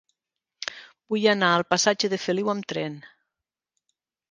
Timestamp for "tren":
2.75-2.99